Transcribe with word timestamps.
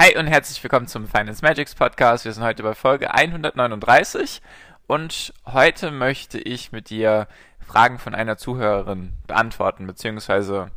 Hi 0.00 0.16
und 0.16 0.28
herzlich 0.28 0.62
willkommen 0.62 0.86
zum 0.86 1.08
Finance 1.08 1.44
Magics 1.44 1.74
Podcast. 1.74 2.24
Wir 2.24 2.32
sind 2.32 2.44
heute 2.44 2.62
bei 2.62 2.76
Folge 2.76 3.12
139 3.12 4.40
und 4.86 5.34
heute 5.44 5.90
möchte 5.90 6.38
ich 6.38 6.70
mit 6.70 6.88
dir 6.88 7.26
Fragen 7.58 7.98
von 7.98 8.14
einer 8.14 8.36
Zuhörerin 8.36 9.14
beantworten, 9.26 9.88
beziehungsweise 9.88 10.70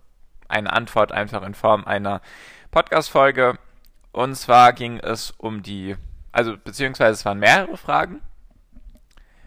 eine 0.48 0.73
Antwort 0.73 1.12
einfach 1.12 1.43
in 1.43 1.53
Form 1.53 1.85
einer 1.85 2.20
Podcast-Folge. 2.71 3.59
Und 4.12 4.34
zwar 4.34 4.73
ging 4.73 4.98
es 4.98 5.29
um 5.38 5.62
die, 5.62 5.98
also 6.31 6.57
beziehungsweise 6.57 7.12
es 7.12 7.23
waren 7.23 7.38
mehrere 7.38 7.77
Fragen. 7.77 8.21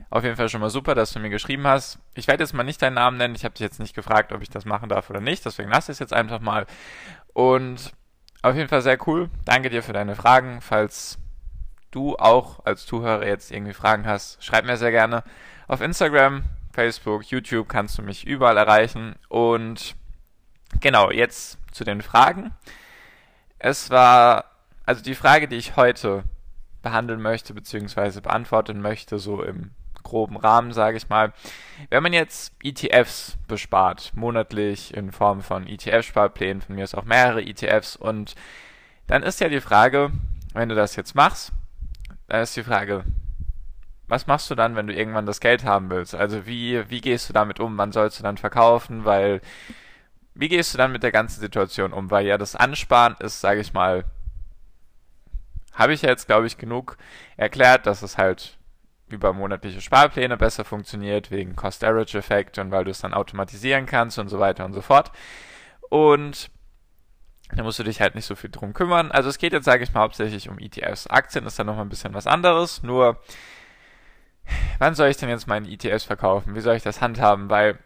Auf 0.09 0.23
jeden 0.23 0.37
Fall 0.37 0.51
schon 0.51 0.61
mal 0.61 0.71
super, 0.71 0.95
dass 0.95 1.13
du 1.13 1.19
mir 1.19 1.31
geschrieben 1.31 1.67
hast. 1.67 1.99
Ich 2.15 2.29
werde 2.29 2.45
jetzt 2.45 2.55
mal 2.55 2.63
nicht 2.63 2.81
deinen 2.81 2.95
Namen 2.95 3.17
nennen. 3.17 3.35
Ich 3.35 3.45
habe 3.45 3.55
dich 3.55 3.63
jetzt 3.63 3.81
nicht 3.81 3.97
gefragt, 3.97 4.31
ob 4.31 4.41
ich 4.41 4.51
das 4.51 4.67
machen 4.67 4.89
darf 4.89 5.11
oder 5.11 5.21
nicht. 5.21 5.45
Deswegen 5.45 5.71
lasse 5.71 5.91
ich 5.91 5.97
es 5.97 5.99
jetzt 5.99 6.13
einfach 6.13 6.39
mal. 6.39 6.65
Und 7.33 7.93
auf 8.45 8.57
jeden 8.57 8.69
Fall 8.69 8.83
sehr 8.83 8.99
cool. 9.09 9.31
Danke 9.47 9.71
dir 9.71 9.83
für 9.83 9.95
deine 9.95 10.17
Fragen. 10.17 10.61
Falls 10.61 11.19
du 11.91 12.15
auch 12.17 12.65
als 12.67 12.85
Zuhörer 12.85 13.27
jetzt 13.27 13.51
irgendwie 13.51 13.73
Fragen 13.73 14.07
hast, 14.07 14.45
schreib 14.45 14.67
mir 14.67 14.77
sehr 14.77 14.91
gerne. 14.91 15.25
Auf 15.67 15.81
Instagram, 15.81 16.45
Facebook, 16.71 17.25
YouTube 17.25 17.71
kannst 17.71 17.97
du 17.97 18.03
mich 18.03 18.27
überall 18.27 18.59
erreichen. 18.59 19.17
Und 19.31 19.97
genau, 20.81 21.11
jetzt 21.11 21.57
zu 21.73 21.85
den 21.85 22.03
Fragen. 22.03 22.53
Es 23.59 23.89
war, 23.89 24.45
also 24.85 25.03
die 25.03 25.15
Frage, 25.15 25.49
die 25.49 25.57
ich 25.57 25.77
heute 25.77 26.25
behandeln 26.83 27.23
möchte, 27.23 27.55
beziehungsweise 27.55 28.21
beantworten 28.21 28.83
möchte, 28.83 29.19
so 29.19 29.43
im 29.43 29.71
groben 30.05 30.37
Rahmen, 30.37 30.73
sage 30.73 30.97
ich 30.97 31.09
mal. 31.09 31.33
Wenn 31.91 32.05
man 32.05 32.13
jetzt 32.13 32.55
ETFs 32.63 33.37
bespart, 33.49 34.13
monatlich 34.15 34.95
in 34.95 35.11
Form 35.11 35.43
von 35.43 35.67
ETF-Sparplänen, 35.67 36.63
von 36.63 36.77
mir 36.77 36.85
ist 36.85 36.97
auch 36.97 37.05
mehrere 37.05 37.43
ETFs, 37.43 37.97
und 37.97 38.37
dann 39.09 39.25
ist 39.25 39.41
ja 39.41 39.49
die 39.49 39.61
Frage, 39.61 40.13
wenn 40.53 40.69
du 40.69 40.77
das 40.77 40.95
jetzt 40.95 41.15
machst, 41.15 41.53
dann 42.29 42.43
ist 42.43 42.57
die 42.57 42.63
Frage, 42.63 43.05
was 44.07 44.27
machst 44.27 44.51
du 44.51 44.55
dann, 44.55 44.77
wenn 44.77 44.87
du 44.87 44.95
irgendwann 44.95 45.27
das 45.27 45.41
Geld 45.41 45.65
haben 45.65 45.91
willst? 45.91 46.15
Also 46.15 46.47
wie, 46.47 46.89
wie 46.91 47.01
gehst 47.01 47.29
du 47.29 47.33
damit 47.33 47.59
um? 47.59 47.77
Wann 47.79 47.93
sollst 47.93 48.19
du 48.19 48.23
dann 48.23 48.37
verkaufen? 48.37 49.05
Weil, 49.05 49.41
wie 50.35 50.49
gehst 50.49 50.75
du 50.75 50.79
dann 50.79 50.93
mit 50.93 51.03
der 51.03 51.13
ganzen 51.13 51.41
Situation 51.41 51.93
um? 51.93 52.11
Weil 52.11 52.27
ja 52.27 52.39
das 52.39 52.55
Ansparen 52.55 53.17
ist, 53.21 53.41
sage 53.41 53.61
ich 53.61 53.73
mal, 53.73 54.05
habe 55.73 55.93
ich 55.93 56.03
jetzt, 56.03 56.27
glaube 56.27 56.47
ich, 56.47 56.59
genug 56.59 56.97
erklärt, 57.37 57.87
dass 57.87 58.03
es 58.03 58.19
halt 58.19 58.59
über 59.09 59.33
monatliche 59.33 59.81
Sparpläne 59.81 60.37
besser 60.37 60.65
funktioniert, 60.65 61.31
wegen 61.31 61.57
Cost-Average-Effekt 61.57 62.59
und 62.59 62.71
weil 62.71 62.85
du 62.85 62.91
es 62.91 63.01
dann 63.01 63.15
automatisieren 63.15 63.87
kannst 63.87 64.19
und 64.19 64.29
so 64.29 64.39
weiter 64.39 64.65
und 64.65 64.73
so 64.73 64.81
fort. 64.81 65.13
Und 65.91 66.51
da 67.53 67.63
musst 67.63 67.79
du 67.79 67.85
dich 67.85 68.01
halt 68.01 68.15
nicht 68.15 68.25
so 68.25 68.35
viel 68.35 68.51
drum 68.51 68.73
kümmern. 68.73 69.13
Also 69.13 69.29
es 69.29 69.39
geht 69.39 69.53
jetzt, 69.53 69.67
sage 69.67 69.85
ich 69.85 69.93
mal, 69.93 70.01
hauptsächlich 70.01 70.49
um 70.49 70.59
ETFs. 70.59 71.07
Aktien 71.07 71.47
ist 71.47 71.59
dann 71.59 71.67
nochmal 71.67 71.85
ein 71.85 71.91
bisschen 71.91 72.15
was 72.15 72.27
anderes. 72.27 72.83
Nur, 72.83 73.21
wann 74.79 74.95
soll 74.95 75.09
ich 75.09 75.19
denn 75.19 75.29
jetzt 75.29 75.47
meine 75.47 75.69
ETFs 75.69 76.05
verkaufen? 76.05 76.55
Wie 76.55 76.61
soll 76.61 76.77
ich 76.77 76.83
das 76.83 77.01
handhaben? 77.01 77.51
Weil 77.51 77.79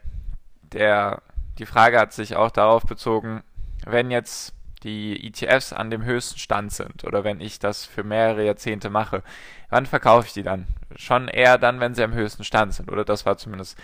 der, 0.63 1.23
die 1.59 1.67
Frage 1.67 1.99
hat 1.99 2.13
sich 2.13 2.37
auch 2.37 2.51
darauf 2.51 2.85
bezogen, 2.85 3.43
wenn 3.85 4.11
jetzt 4.11 4.55
die 4.85 5.27
ETFs 5.27 5.73
an 5.73 5.91
dem 5.91 6.05
höchsten 6.05 6.39
Stand 6.39 6.73
sind 6.73 7.05
oder 7.05 7.25
wenn 7.25 7.41
ich 7.41 7.59
das 7.59 7.85
für 7.85 8.05
mehrere 8.05 8.45
Jahrzehnte 8.45 8.91
mache, 8.91 9.23
wann 9.71 9.87
verkaufe 9.87 10.27
ich 10.27 10.33
die 10.33 10.43
dann? 10.43 10.67
Schon 10.97 11.29
eher 11.29 11.59
dann, 11.59 11.81
wenn 11.81 11.95
sie 11.95 12.03
am 12.03 12.15
höchsten 12.15 12.45
Stand 12.45 12.75
sind, 12.75 12.91
oder? 12.91 13.05
Das 13.05 13.27
war 13.27 13.37
zumindest 13.39 13.79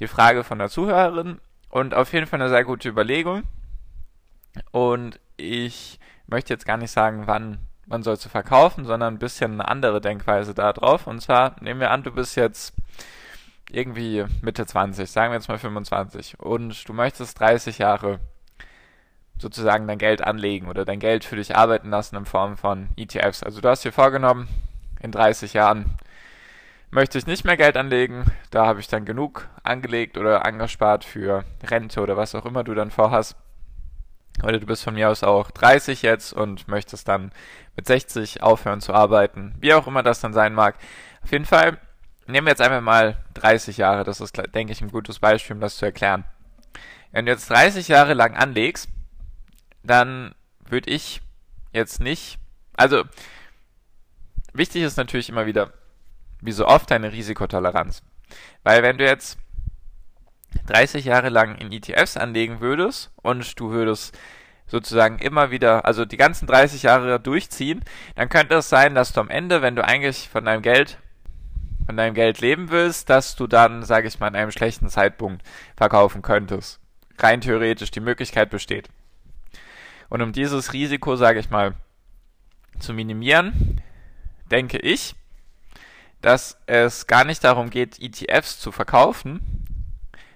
die 0.00 0.06
Frage 0.06 0.44
von 0.44 0.58
der 0.58 0.68
Zuhörerin 0.68 1.40
und 1.68 1.94
auf 1.94 2.12
jeden 2.12 2.26
Fall 2.26 2.40
eine 2.40 2.50
sehr 2.50 2.64
gute 2.64 2.88
Überlegung. 2.88 3.42
Und 4.70 5.20
ich 5.36 5.98
möchte 6.26 6.52
jetzt 6.54 6.66
gar 6.66 6.76
nicht 6.76 6.90
sagen, 6.90 7.26
wann 7.26 7.58
man 7.86 8.02
soll 8.02 8.18
zu 8.18 8.28
verkaufen, 8.28 8.84
sondern 8.84 9.14
ein 9.14 9.18
bisschen 9.18 9.52
eine 9.52 9.68
andere 9.68 10.00
Denkweise 10.00 10.54
da 10.54 10.72
drauf. 10.72 11.06
Und 11.06 11.20
zwar 11.20 11.56
nehmen 11.60 11.80
wir 11.80 11.90
an, 11.90 12.02
du 12.02 12.10
bist 12.10 12.36
jetzt 12.36 12.74
irgendwie 13.70 14.24
Mitte 14.42 14.66
20, 14.66 15.10
sagen 15.10 15.32
wir 15.32 15.36
jetzt 15.36 15.48
mal 15.48 15.58
25 15.58 16.38
und 16.40 16.88
du 16.88 16.92
möchtest 16.92 17.38
30 17.40 17.78
Jahre 17.78 18.20
sozusagen 19.38 19.86
dein 19.86 19.98
Geld 19.98 20.22
anlegen 20.22 20.68
oder 20.68 20.84
dein 20.84 21.00
Geld 21.00 21.24
für 21.24 21.36
dich 21.36 21.56
arbeiten 21.56 21.90
lassen 21.90 22.16
in 22.16 22.24
Form 22.24 22.56
von 22.56 22.88
ETFs. 22.96 23.42
Also 23.42 23.60
du 23.60 23.68
hast 23.68 23.84
dir 23.84 23.92
vorgenommen, 23.92 24.48
in 25.00 25.12
30 25.12 25.52
Jahren 25.52 25.98
möchte 26.90 27.18
ich 27.18 27.26
nicht 27.26 27.44
mehr 27.44 27.56
Geld 27.56 27.76
anlegen, 27.76 28.24
da 28.50 28.66
habe 28.66 28.80
ich 28.80 28.88
dann 28.88 29.04
genug 29.04 29.48
angelegt 29.62 30.16
oder 30.16 30.46
angespart 30.46 31.04
für 31.04 31.44
Rente 31.62 32.00
oder 32.00 32.16
was 32.16 32.34
auch 32.34 32.46
immer 32.46 32.64
du 32.64 32.74
dann 32.74 32.90
vorhast. 32.90 33.36
Oder 34.42 34.58
du 34.58 34.66
bist 34.66 34.84
von 34.84 34.94
mir 34.94 35.08
aus 35.10 35.22
auch 35.22 35.50
30 35.50 36.02
jetzt 36.02 36.32
und 36.32 36.68
möchtest 36.68 37.08
dann 37.08 37.32
mit 37.74 37.86
60 37.86 38.42
aufhören 38.42 38.80
zu 38.80 38.92
arbeiten, 38.92 39.54
wie 39.60 39.72
auch 39.72 39.86
immer 39.86 40.02
das 40.02 40.20
dann 40.20 40.34
sein 40.34 40.54
mag. 40.54 40.76
Auf 41.22 41.32
jeden 41.32 41.46
Fall 41.46 41.78
nehmen 42.26 42.46
wir 42.46 42.52
jetzt 42.52 42.60
einfach 42.60 42.82
mal 42.82 43.16
30 43.34 43.78
Jahre, 43.78 44.04
das 44.04 44.20
ist, 44.20 44.40
denke 44.54 44.72
ich, 44.72 44.80
ein 44.82 44.90
gutes 44.90 45.18
Beispiel, 45.18 45.56
um 45.56 45.60
das 45.60 45.76
zu 45.76 45.86
erklären. 45.86 46.24
Wenn 47.12 47.26
du 47.26 47.32
jetzt 47.32 47.48
30 47.50 47.88
Jahre 47.88 48.12
lang 48.12 48.36
anlegst, 48.36 48.90
dann 49.86 50.34
würde 50.68 50.90
ich 50.90 51.20
jetzt 51.72 52.00
nicht, 52.00 52.38
also 52.76 53.04
wichtig 54.52 54.82
ist 54.82 54.96
natürlich 54.96 55.28
immer 55.28 55.46
wieder, 55.46 55.72
wie 56.40 56.52
so 56.52 56.66
oft, 56.66 56.90
deine 56.90 57.12
Risikotoleranz. 57.12 58.02
Weil 58.62 58.82
wenn 58.82 58.98
du 58.98 59.04
jetzt 59.04 59.38
30 60.66 61.04
Jahre 61.04 61.28
lang 61.28 61.56
in 61.56 61.72
ETFs 61.72 62.16
anlegen 62.16 62.60
würdest 62.60 63.12
und 63.16 63.58
du 63.60 63.70
würdest 63.70 64.16
sozusagen 64.66 65.18
immer 65.18 65.50
wieder, 65.50 65.84
also 65.84 66.04
die 66.04 66.16
ganzen 66.16 66.46
30 66.46 66.82
Jahre 66.82 67.20
durchziehen, 67.20 67.84
dann 68.16 68.28
könnte 68.28 68.56
es 68.56 68.68
sein, 68.68 68.94
dass 68.94 69.12
du 69.12 69.20
am 69.20 69.30
Ende, 69.30 69.62
wenn 69.62 69.76
du 69.76 69.84
eigentlich 69.84 70.28
von 70.28 70.44
deinem 70.44 70.62
Geld 70.62 70.98
von 71.86 71.96
deinem 71.96 72.14
Geld 72.14 72.40
leben 72.40 72.70
willst, 72.70 73.08
dass 73.08 73.36
du 73.36 73.46
dann, 73.46 73.84
sage 73.84 74.08
ich 74.08 74.18
mal, 74.18 74.26
in 74.26 74.34
einem 74.34 74.50
schlechten 74.50 74.88
Zeitpunkt 74.88 75.42
verkaufen 75.76 76.20
könntest. 76.20 76.80
Rein 77.16 77.40
theoretisch 77.40 77.92
die 77.92 78.00
Möglichkeit 78.00 78.50
besteht. 78.50 78.88
Und 80.08 80.22
um 80.22 80.32
dieses 80.32 80.72
Risiko, 80.72 81.16
sage 81.16 81.40
ich 81.40 81.50
mal, 81.50 81.74
zu 82.78 82.92
minimieren, 82.92 83.80
denke 84.50 84.78
ich, 84.78 85.14
dass 86.20 86.58
es 86.66 87.06
gar 87.06 87.24
nicht 87.24 87.44
darum 87.44 87.70
geht, 87.70 88.00
ETFs 88.00 88.58
zu 88.60 88.72
verkaufen, 88.72 89.64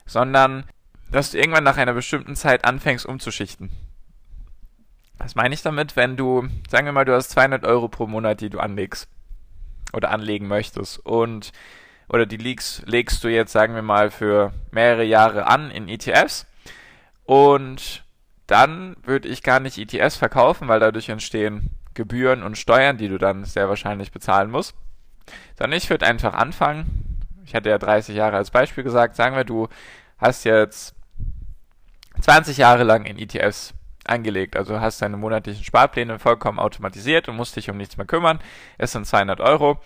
sondern 0.06 0.64
dass 1.10 1.32
du 1.32 1.38
irgendwann 1.38 1.64
nach 1.64 1.76
einer 1.76 1.94
bestimmten 1.94 2.36
Zeit 2.36 2.64
anfängst 2.64 3.06
umzuschichten. 3.06 3.70
Was 5.18 5.34
meine 5.34 5.54
ich 5.54 5.62
damit? 5.62 5.96
Wenn 5.96 6.16
du, 6.16 6.48
sagen 6.68 6.86
wir 6.86 6.92
mal, 6.92 7.04
du 7.04 7.14
hast 7.14 7.30
200 7.30 7.64
Euro 7.64 7.88
pro 7.88 8.06
Monat, 8.06 8.40
die 8.40 8.50
du 8.50 8.58
anlegst 8.58 9.08
oder 9.92 10.10
anlegen 10.10 10.48
möchtest 10.48 10.98
und 11.04 11.52
oder 12.08 12.26
die 12.26 12.38
legst, 12.38 12.82
legst 12.86 13.22
du 13.22 13.28
jetzt, 13.28 13.52
sagen 13.52 13.74
wir 13.74 13.82
mal, 13.82 14.10
für 14.10 14.52
mehrere 14.72 15.04
Jahre 15.04 15.46
an 15.46 15.70
in 15.70 15.88
ETFs 15.88 16.46
und 17.24 18.02
dann 18.50 18.96
würde 19.04 19.28
ich 19.28 19.42
gar 19.42 19.60
nicht 19.60 19.78
ETFs 19.78 20.16
verkaufen, 20.16 20.66
weil 20.66 20.80
dadurch 20.80 21.08
entstehen 21.08 21.70
Gebühren 21.94 22.42
und 22.42 22.58
Steuern, 22.58 22.96
die 22.96 23.08
du 23.08 23.18
dann 23.18 23.44
sehr 23.44 23.68
wahrscheinlich 23.68 24.10
bezahlen 24.10 24.50
musst. 24.50 24.74
Sondern 25.56 25.76
ich 25.76 25.88
würde 25.88 26.06
einfach 26.06 26.34
anfangen. 26.34 27.20
Ich 27.44 27.54
hatte 27.54 27.68
ja 27.68 27.78
30 27.78 28.16
Jahre 28.16 28.36
als 28.36 28.50
Beispiel 28.50 28.82
gesagt. 28.82 29.14
Sagen 29.14 29.36
wir, 29.36 29.44
du 29.44 29.68
hast 30.18 30.44
jetzt 30.44 30.94
20 32.20 32.56
Jahre 32.56 32.82
lang 32.82 33.04
in 33.04 33.18
ETFs 33.18 33.74
angelegt. 34.04 34.56
Also 34.56 34.80
hast 34.80 35.00
deine 35.00 35.16
monatlichen 35.16 35.64
Sparpläne 35.64 36.18
vollkommen 36.18 36.58
automatisiert 36.58 37.28
und 37.28 37.36
musst 37.36 37.54
dich 37.54 37.70
um 37.70 37.76
nichts 37.76 37.96
mehr 37.96 38.06
kümmern. 38.06 38.40
Es 38.78 38.92
sind 38.92 39.06
200 39.06 39.40
Euro. 39.40 39.78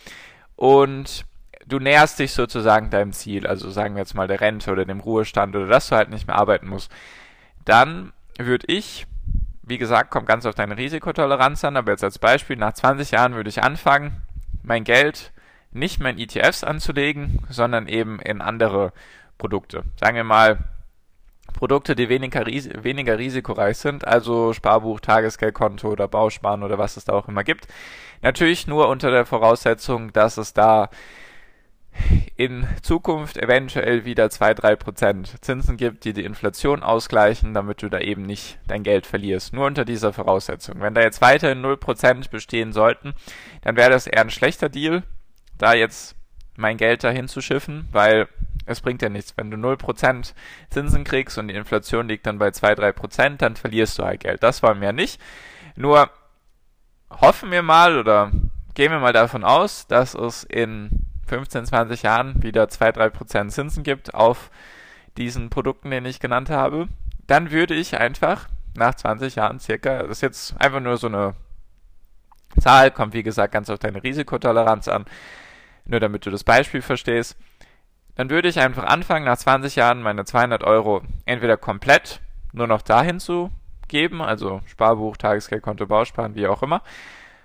Und 0.56 1.26
du 1.66 1.78
näherst 1.78 2.18
dich 2.18 2.32
sozusagen 2.32 2.90
deinem 2.90 3.12
Ziel. 3.12 3.46
Also 3.46 3.70
sagen 3.70 3.94
wir 3.94 4.00
jetzt 4.00 4.14
mal 4.14 4.28
der 4.28 4.40
Rente 4.40 4.72
oder 4.72 4.84
dem 4.84 5.00
Ruhestand 5.00 5.54
oder 5.54 5.66
dass 5.66 5.88
du 5.88 5.96
halt 5.96 6.10
nicht 6.10 6.26
mehr 6.26 6.36
arbeiten 6.36 6.68
musst. 6.68 6.90
Dann 7.64 8.12
würde 8.38 8.66
ich, 8.68 9.06
wie 9.62 9.78
gesagt, 9.78 10.10
kommt 10.10 10.26
ganz 10.26 10.46
auf 10.46 10.54
deine 10.54 10.76
Risikotoleranz 10.76 11.64
an, 11.64 11.76
aber 11.76 11.92
jetzt 11.92 12.04
als 12.04 12.18
Beispiel, 12.18 12.56
nach 12.56 12.72
20 12.72 13.12
Jahren 13.12 13.34
würde 13.34 13.50
ich 13.50 13.62
anfangen, 13.62 14.22
mein 14.62 14.84
Geld 14.84 15.32
nicht 15.72 16.00
mehr 16.00 16.12
in 16.12 16.18
ETFs 16.18 16.64
anzulegen, 16.64 17.40
sondern 17.48 17.88
eben 17.88 18.20
in 18.20 18.40
andere 18.40 18.92
Produkte. 19.38 19.82
Sagen 20.00 20.16
wir 20.16 20.24
mal 20.24 20.58
Produkte, 21.52 21.94
die 21.94 22.08
weniger, 22.08 22.46
weniger 22.46 23.18
risikoreich 23.18 23.78
sind, 23.78 24.06
also 24.06 24.52
Sparbuch, 24.52 25.00
Tagesgeldkonto 25.00 25.88
oder 25.88 26.08
Bausparen 26.08 26.62
oder 26.62 26.78
was 26.78 26.96
es 26.96 27.04
da 27.04 27.12
auch 27.12 27.28
immer 27.28 27.44
gibt. 27.44 27.66
Natürlich 28.22 28.66
nur 28.66 28.88
unter 28.88 29.10
der 29.10 29.26
Voraussetzung, 29.26 30.12
dass 30.12 30.36
es 30.36 30.54
da 30.54 30.90
in 32.36 32.66
Zukunft 32.82 33.36
eventuell 33.36 34.04
wieder 34.04 34.26
2-3% 34.26 35.40
Zinsen 35.40 35.76
gibt, 35.76 36.04
die 36.04 36.12
die 36.12 36.24
Inflation 36.24 36.82
ausgleichen, 36.82 37.54
damit 37.54 37.82
du 37.82 37.88
da 37.88 38.00
eben 38.00 38.22
nicht 38.22 38.58
dein 38.66 38.82
Geld 38.82 39.06
verlierst. 39.06 39.52
Nur 39.52 39.66
unter 39.66 39.84
dieser 39.84 40.12
Voraussetzung. 40.12 40.80
Wenn 40.80 40.94
da 40.94 41.02
jetzt 41.02 41.20
weiterhin 41.20 41.64
0% 41.64 42.30
bestehen 42.30 42.72
sollten, 42.72 43.14
dann 43.62 43.76
wäre 43.76 43.90
das 43.90 44.08
eher 44.08 44.22
ein 44.22 44.30
schlechter 44.30 44.68
Deal, 44.68 45.04
da 45.58 45.74
jetzt 45.74 46.16
mein 46.56 46.76
Geld 46.76 47.04
dahin 47.04 47.28
zu 47.28 47.40
schiffen, 47.40 47.88
weil 47.92 48.28
es 48.66 48.80
bringt 48.80 49.02
ja 49.02 49.08
nichts. 49.08 49.34
Wenn 49.36 49.50
du 49.50 49.56
0% 49.56 50.32
Zinsen 50.70 51.04
kriegst 51.04 51.38
und 51.38 51.48
die 51.48 51.54
Inflation 51.54 52.08
liegt 52.08 52.26
dann 52.26 52.38
bei 52.38 52.48
2-3%, 52.48 53.36
dann 53.36 53.54
verlierst 53.54 53.98
du 53.98 54.04
halt 54.04 54.20
Geld. 54.20 54.42
Das 54.42 54.62
wollen 54.62 54.80
wir 54.80 54.92
nicht. 54.92 55.20
Nur 55.76 56.10
hoffen 57.10 57.52
wir 57.52 57.62
mal 57.62 57.96
oder 57.96 58.32
gehen 58.74 58.90
wir 58.90 58.98
mal 58.98 59.12
davon 59.12 59.44
aus, 59.44 59.86
dass 59.86 60.14
es 60.14 60.42
in 60.42 61.03
15, 61.26 61.66
20 61.66 62.02
Jahren 62.02 62.42
wieder 62.42 62.64
2-3% 62.64 63.48
Zinsen 63.48 63.82
gibt 63.82 64.14
auf 64.14 64.50
diesen 65.16 65.50
Produkten, 65.50 65.90
den 65.90 66.06
ich 66.06 66.20
genannt 66.20 66.50
habe. 66.50 66.88
Dann 67.26 67.50
würde 67.50 67.74
ich 67.74 67.98
einfach 67.98 68.48
nach 68.76 68.94
20 68.94 69.36
Jahren 69.36 69.60
circa, 69.60 70.02
das 70.02 70.18
ist 70.18 70.20
jetzt 70.22 70.60
einfach 70.60 70.80
nur 70.80 70.96
so 70.96 71.06
eine 71.06 71.34
Zahl, 72.60 72.90
kommt 72.90 73.14
wie 73.14 73.22
gesagt 73.22 73.52
ganz 73.52 73.70
auf 73.70 73.78
deine 73.78 74.02
Risikotoleranz 74.02 74.88
an, 74.88 75.04
nur 75.86 76.00
damit 76.00 76.26
du 76.26 76.30
das 76.30 76.44
Beispiel 76.44 76.82
verstehst, 76.82 77.36
dann 78.16 78.30
würde 78.30 78.48
ich 78.48 78.60
einfach 78.60 78.84
anfangen, 78.84 79.24
nach 79.24 79.38
20 79.38 79.76
Jahren 79.76 80.02
meine 80.02 80.24
200 80.24 80.62
Euro 80.64 81.02
entweder 81.24 81.56
komplett 81.56 82.20
nur 82.52 82.66
noch 82.66 82.82
dahin 82.82 83.18
zu 83.18 83.50
geben, 83.88 84.22
also 84.22 84.60
Sparbuch, 84.66 85.16
Tagesgeldkonto, 85.16 85.86
Bausparen, 85.86 86.34
wie 86.34 86.46
auch 86.46 86.62
immer, 86.62 86.82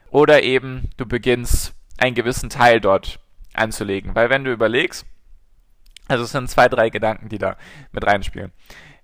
oder 0.09 0.43
eben 0.43 0.89
du 0.97 1.05
beginnst 1.05 1.73
einen 1.97 2.15
gewissen 2.15 2.49
Teil 2.49 2.79
dort 2.79 3.19
anzulegen. 3.53 4.15
Weil 4.15 4.29
wenn 4.29 4.43
du 4.43 4.51
überlegst, 4.51 5.05
also 6.07 6.23
es 6.23 6.31
sind 6.31 6.49
zwei, 6.49 6.67
drei 6.67 6.89
Gedanken, 6.89 7.29
die 7.29 7.37
da 7.37 7.55
mit 7.91 8.05
reinspielen. 8.05 8.51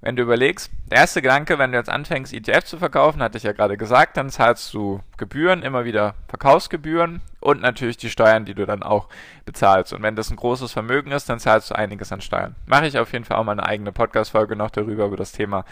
Wenn 0.02 0.16
du 0.16 0.24
überlegst, 0.24 0.72
der 0.86 1.00
erste 1.00 1.22
Gedanke, 1.22 1.58
wenn 1.58 1.72
du 1.72 1.78
jetzt 1.78 1.90
anfängst, 1.90 2.34
ETF 2.34 2.64
zu 2.64 2.78
verkaufen, 2.78 3.24
hatte 3.24 3.38
ich 3.38 3.44
ja 3.44 3.54
gerade 3.54 3.76
gesagt, 3.78 4.18
dann 4.18 4.30
zahlst 4.30 4.74
du 4.74 5.02
Gebühren, 5.18 5.64
immer 5.64 5.86
wieder 5.86 6.16
Verkaufsgebühren 6.28 7.22
und 7.40 7.62
natürlich 7.62 7.98
die 7.98 8.10
Steuern, 8.10 8.46
die 8.46 8.54
du 8.54 8.66
dann 8.66 8.84
auch 8.84 9.08
bezahlst. 9.46 9.94
Und 9.94 10.04
wenn 10.04 10.16
das 10.16 10.30
ein 10.30 10.36
großes 10.36 10.72
Vermögen 10.72 11.12
ist, 11.12 11.28
dann 11.30 11.40
zahlst 11.40 11.72
du 11.72 11.76
einiges 11.76 12.12
an 12.12 12.22
Steuern. 12.22 12.56
Mache 12.68 12.86
ich 12.86 13.00
auf 13.00 13.14
jeden 13.14 13.26
Fall 13.26 13.38
auch 13.38 13.44
mal 13.44 13.54
eine 13.54 13.66
eigene 13.66 13.92
Podcast-Folge 13.92 14.56
noch 14.56 14.70
darüber, 14.70 15.06
über 15.06 15.18
das 15.18 15.32
Thema 15.32 15.66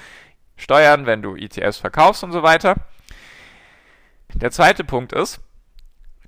Steuern, 0.56 1.06
wenn 1.06 1.22
du 1.22 1.36
ETFs 1.36 1.78
verkaufst 1.78 2.24
und 2.24 2.32
so 2.32 2.42
weiter. 2.42 2.76
Der 4.34 4.50
zweite 4.50 4.84
Punkt 4.84 5.14
ist, 5.14 5.42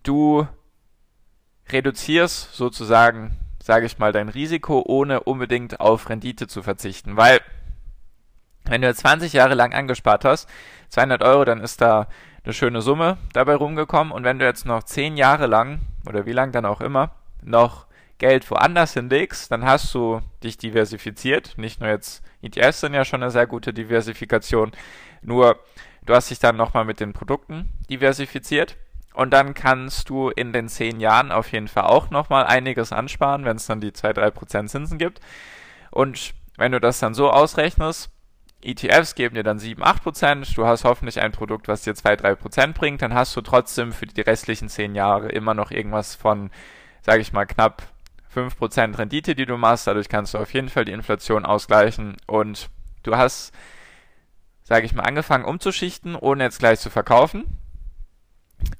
du 0.03 0.47
reduzierst 1.71 2.53
sozusagen, 2.53 3.37
sage 3.61 3.85
ich 3.85 3.97
mal, 3.97 4.11
dein 4.11 4.29
Risiko, 4.29 4.83
ohne 4.85 5.21
unbedingt 5.21 5.79
auf 5.79 6.09
Rendite 6.09 6.47
zu 6.47 6.63
verzichten, 6.63 7.17
weil 7.17 7.41
wenn 8.65 8.81
du 8.81 8.87
jetzt 8.87 9.01
20 9.01 9.33
Jahre 9.33 9.53
lang 9.53 9.73
angespart 9.73 10.25
hast, 10.25 10.49
200 10.89 11.23
Euro, 11.23 11.45
dann 11.45 11.61
ist 11.61 11.81
da 11.81 12.07
eine 12.43 12.53
schöne 12.53 12.81
Summe 12.81 13.17
dabei 13.33 13.55
rumgekommen. 13.55 14.11
Und 14.11 14.23
wenn 14.23 14.39
du 14.39 14.45
jetzt 14.45 14.65
noch 14.65 14.83
10 14.83 15.17
Jahre 15.17 15.47
lang, 15.47 15.81
oder 16.07 16.25
wie 16.25 16.31
lang 16.31 16.51
dann 16.51 16.65
auch 16.65 16.81
immer, 16.81 17.11
noch 17.41 17.85
Geld 18.17 18.49
woanders 18.49 18.93
hinlegst, 18.93 19.51
dann 19.51 19.65
hast 19.65 19.93
du 19.93 20.21
dich 20.43 20.57
diversifiziert. 20.57 21.57
Nicht 21.57 21.81
nur 21.81 21.89
jetzt 21.89 22.23
ETFs 22.41 22.81
sind 22.81 22.93
ja 22.93 23.05
schon 23.05 23.21
eine 23.21 23.31
sehr 23.31 23.47
gute 23.47 23.73
Diversifikation, 23.73 24.71
nur 25.21 25.59
du 26.05 26.13
hast 26.13 26.29
dich 26.29 26.39
dann 26.39 26.55
nochmal 26.55 26.85
mit 26.85 26.99
den 26.99 27.13
Produkten 27.13 27.69
diversifiziert. 27.89 28.77
Und 29.15 29.31
dann 29.31 29.53
kannst 29.53 30.09
du 30.09 30.29
in 30.29 30.51
den 30.51 30.67
10 30.67 30.99
Jahren 30.99 31.31
auf 31.31 31.51
jeden 31.53 31.69
Fall 31.69 31.85
auch 31.85 32.09
nochmal 32.09 32.45
einiges 32.45 32.91
ansparen, 32.91 33.45
wenn 33.45 33.55
es 33.55 33.65
dann 33.65 33.79
die 33.79 33.91
2-3% 33.91 34.67
Zinsen 34.67 34.97
gibt. 34.97 35.21
Und 35.89 36.33
wenn 36.57 36.73
du 36.73 36.81
das 36.81 36.99
dann 36.99 37.13
so 37.13 37.31
ausrechnest, 37.31 38.09
ETFs 38.61 39.15
geben 39.15 39.35
dir 39.35 39.43
dann 39.43 39.57
7, 39.57 39.81
8 39.81 40.03
Prozent. 40.03 40.57
Du 40.57 40.65
hast 40.65 40.83
hoffentlich 40.83 41.21
ein 41.21 41.31
Produkt, 41.31 41.69
was 41.69 41.83
dir 41.83 41.95
2, 41.95 42.17
3 42.17 42.35
Prozent 42.35 42.75
bringt. 42.75 43.01
Dann 43.01 43.13
hast 43.13 43.33
du 43.37 43.41
trotzdem 43.41 43.93
für 43.93 44.05
die 44.05 44.19
restlichen 44.21 44.67
10 44.67 44.95
Jahre 44.95 45.29
immer 45.29 45.53
noch 45.53 45.71
irgendwas 45.71 46.15
von, 46.15 46.51
sage 47.01 47.21
ich 47.21 47.31
mal, 47.31 47.45
knapp 47.45 47.83
5 48.29 48.57
Prozent 48.57 48.97
Rendite, 48.97 49.33
die 49.33 49.45
du 49.45 49.55
machst. 49.55 49.87
Dadurch 49.87 50.09
kannst 50.09 50.33
du 50.33 50.39
auf 50.39 50.53
jeden 50.53 50.67
Fall 50.67 50.83
die 50.83 50.91
Inflation 50.91 51.45
ausgleichen. 51.45 52.17
Und 52.27 52.69
du 53.03 53.15
hast, 53.15 53.53
sage 54.63 54.85
ich 54.85 54.93
mal, 54.93 55.03
angefangen 55.03 55.45
umzuschichten, 55.45 56.17
ohne 56.17 56.43
jetzt 56.43 56.59
gleich 56.59 56.81
zu 56.81 56.89
verkaufen. 56.89 57.45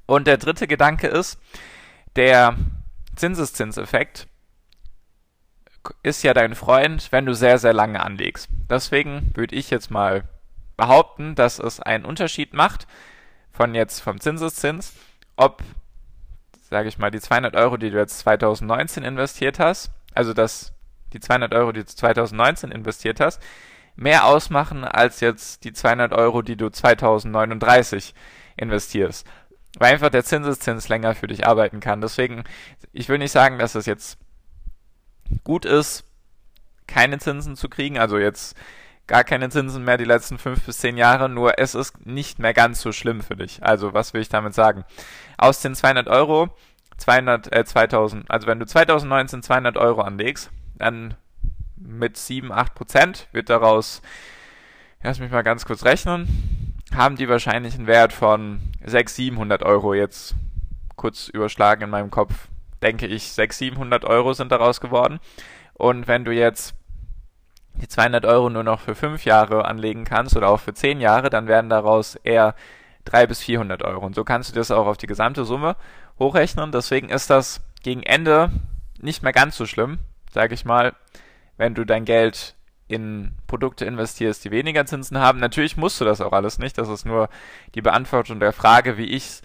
Und 0.06 0.26
der 0.26 0.38
dritte 0.38 0.66
Gedanke 0.66 1.08
ist, 1.08 1.38
der 2.16 2.56
Zinseszinseffekt 3.16 4.28
ist 6.02 6.22
ja 6.22 6.34
dein 6.34 6.54
Freund, 6.54 7.12
wenn 7.12 7.26
du 7.26 7.34
sehr, 7.34 7.58
sehr 7.58 7.72
lange 7.72 8.02
anlegst. 8.02 8.48
Deswegen 8.68 9.32
würde 9.34 9.54
ich 9.54 9.70
jetzt 9.70 9.90
mal 9.90 10.24
behaupten, 10.76 11.34
dass 11.34 11.58
es 11.58 11.80
einen 11.80 12.04
Unterschied 12.04 12.54
macht 12.54 12.86
von 13.50 13.74
jetzt 13.74 14.00
vom 14.00 14.20
Zinseszins, 14.20 14.94
ob, 15.36 15.62
sage 16.68 16.88
ich 16.88 16.98
mal, 16.98 17.10
die 17.10 17.20
200 17.20 17.56
Euro, 17.56 17.76
die 17.76 17.90
du 17.90 17.98
jetzt 17.98 18.18
2019 18.18 19.02
investiert 19.02 19.58
hast, 19.58 19.90
also 20.14 20.32
dass 20.32 20.72
die 21.12 21.20
200 21.20 21.54
Euro, 21.54 21.72
die 21.72 21.80
du 21.80 21.86
2019 21.86 22.70
investiert 22.70 23.20
hast, 23.20 23.40
mehr 23.94 24.26
ausmachen 24.26 24.84
als 24.84 25.20
jetzt 25.20 25.64
die 25.64 25.72
200 25.72 26.12
Euro, 26.12 26.42
die 26.42 26.56
du 26.56 26.68
2039 26.68 28.14
investierst. 28.56 29.26
Weil 29.78 29.92
einfach 29.92 30.10
der 30.10 30.24
Zinseszins 30.24 30.88
länger 30.88 31.14
für 31.14 31.26
dich 31.26 31.46
arbeiten 31.46 31.80
kann. 31.80 32.00
Deswegen, 32.00 32.44
ich 32.92 33.08
will 33.08 33.18
nicht 33.18 33.32
sagen, 33.32 33.58
dass 33.58 33.74
es 33.74 33.86
jetzt 33.86 34.18
gut 35.44 35.64
ist, 35.64 36.04
keine 36.86 37.18
Zinsen 37.18 37.56
zu 37.56 37.68
kriegen, 37.68 37.98
also 37.98 38.18
jetzt 38.18 38.56
gar 39.06 39.24
keine 39.24 39.48
Zinsen 39.50 39.84
mehr 39.84 39.98
die 39.98 40.04
letzten 40.04 40.38
fünf 40.38 40.64
bis 40.64 40.78
zehn 40.78 40.96
Jahre, 40.96 41.28
nur 41.28 41.58
es 41.58 41.74
ist 41.74 42.06
nicht 42.06 42.38
mehr 42.38 42.54
ganz 42.54 42.80
so 42.80 42.92
schlimm 42.92 43.20
für 43.20 43.36
dich. 43.36 43.62
Also 43.62 43.94
was 43.94 44.14
will 44.14 44.20
ich 44.20 44.28
damit 44.28 44.54
sagen? 44.54 44.84
Aus 45.38 45.60
den 45.60 45.74
200 45.74 46.08
Euro, 46.08 46.48
200, 46.96 47.52
äh, 47.52 47.64
2000, 47.64 48.30
also 48.30 48.46
wenn 48.46 48.58
du 48.58 48.66
2019 48.66 49.42
200 49.42 49.76
Euro 49.76 50.00
anlegst, 50.00 50.50
dann 50.74 51.14
mit 51.76 52.16
7, 52.16 52.52
8 52.52 52.74
Prozent 52.74 53.28
wird 53.32 53.50
daraus, 53.50 54.02
lass 55.02 55.20
mich 55.20 55.30
mal 55.30 55.42
ganz 55.42 55.66
kurz 55.66 55.84
rechnen, 55.84 56.65
haben 56.94 57.16
die 57.16 57.28
wahrscheinlich 57.28 57.74
einen 57.74 57.86
Wert 57.86 58.12
von 58.12 58.60
6, 58.84 59.16
700 59.16 59.62
Euro 59.62 59.94
jetzt 59.94 60.34
kurz 60.96 61.28
überschlagen 61.28 61.82
in 61.82 61.90
meinem 61.90 62.10
Kopf 62.10 62.48
denke 62.82 63.06
ich, 63.06 63.32
600, 63.32 63.54
700 63.54 64.04
Euro 64.04 64.32
sind 64.32 64.52
daraus 64.52 64.80
geworden. 64.80 65.20
Und 65.74 66.08
wenn 66.08 66.24
du 66.24 66.32
jetzt 66.32 66.74
die 67.74 67.88
200 67.88 68.24
Euro 68.24 68.48
nur 68.48 68.62
noch 68.62 68.80
für 68.80 68.94
5 68.94 69.24
Jahre 69.24 69.66
anlegen 69.66 70.04
kannst 70.04 70.36
oder 70.36 70.48
auch 70.48 70.60
für 70.60 70.74
10 70.74 71.00
Jahre, 71.00 71.30
dann 71.30 71.48
werden 71.48 71.68
daraus 71.68 72.14
eher 72.16 72.54
300 73.04 73.28
bis 73.28 73.40
400 73.40 73.82
Euro. 73.82 74.04
Und 74.04 74.14
so 74.14 74.24
kannst 74.24 74.50
du 74.50 74.54
das 74.54 74.70
auch 74.70 74.86
auf 74.86 74.96
die 74.96 75.06
gesamte 75.06 75.44
Summe 75.44 75.76
hochrechnen. 76.18 76.72
Deswegen 76.72 77.10
ist 77.10 77.30
das 77.30 77.60
gegen 77.82 78.02
Ende 78.02 78.50
nicht 79.00 79.22
mehr 79.22 79.32
ganz 79.32 79.56
so 79.56 79.66
schlimm, 79.66 79.98
sage 80.32 80.54
ich 80.54 80.64
mal, 80.64 80.94
wenn 81.56 81.74
du 81.74 81.84
dein 81.84 82.04
Geld 82.04 82.54
in 82.88 83.32
Produkte 83.46 83.84
investierst, 83.84 84.44
die 84.44 84.50
weniger 84.50 84.86
Zinsen 84.86 85.18
haben. 85.18 85.40
Natürlich 85.40 85.76
musst 85.76 86.00
du 86.00 86.04
das 86.04 86.20
auch 86.20 86.32
alles 86.32 86.58
nicht. 86.58 86.78
Das 86.78 86.88
ist 86.88 87.04
nur 87.04 87.28
die 87.74 87.82
Beantwortung 87.82 88.38
der 88.40 88.52
Frage, 88.52 88.96
wie 88.96 89.06
ich 89.06 89.26
es 89.26 89.42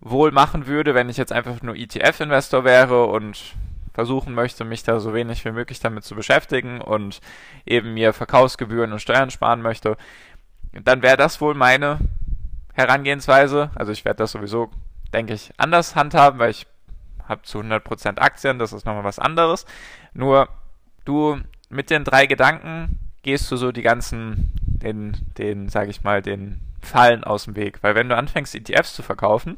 wohl 0.00 0.32
machen 0.32 0.66
würde, 0.66 0.94
wenn 0.94 1.08
ich 1.08 1.16
jetzt 1.16 1.32
einfach 1.32 1.62
nur 1.62 1.76
ETF-Investor 1.76 2.64
wäre 2.64 3.06
und 3.06 3.54
versuchen 3.94 4.34
möchte, 4.34 4.64
mich 4.64 4.82
da 4.82 4.98
so 4.98 5.14
wenig 5.14 5.44
wie 5.44 5.52
möglich 5.52 5.78
damit 5.78 6.04
zu 6.04 6.14
beschäftigen 6.14 6.80
und 6.80 7.20
eben 7.66 7.94
mir 7.94 8.12
Verkaufsgebühren 8.12 8.92
und 8.92 9.00
Steuern 9.00 9.30
sparen 9.30 9.62
möchte, 9.62 9.96
dann 10.72 11.02
wäre 11.02 11.16
das 11.16 11.40
wohl 11.40 11.54
meine 11.54 11.98
Herangehensweise. 12.72 13.70
Also 13.74 13.92
ich 13.92 14.04
werde 14.04 14.18
das 14.18 14.32
sowieso, 14.32 14.70
denke 15.12 15.34
ich, 15.34 15.52
anders 15.56 15.94
handhaben, 15.94 16.38
weil 16.38 16.50
ich 16.50 16.66
habe 17.28 17.42
zu 17.42 17.60
100% 17.60 18.18
Aktien, 18.18 18.58
das 18.58 18.72
ist 18.72 18.86
nochmal 18.86 19.04
was 19.04 19.18
anderes. 19.18 19.66
Nur 20.14 20.48
du 21.04 21.40
mit 21.72 21.90
den 21.90 22.04
drei 22.04 22.26
Gedanken 22.26 22.98
gehst 23.22 23.50
du 23.50 23.56
so 23.56 23.72
die 23.72 23.82
ganzen, 23.82 24.52
den, 24.62 25.16
den, 25.38 25.68
sag 25.68 25.88
ich 25.88 26.02
mal, 26.02 26.22
den 26.22 26.60
Fallen 26.80 27.24
aus 27.24 27.44
dem 27.44 27.56
Weg. 27.56 27.82
Weil 27.82 27.94
wenn 27.94 28.08
du 28.08 28.16
anfängst, 28.16 28.54
ETFs 28.54 28.94
zu 28.94 29.02
verkaufen, 29.02 29.56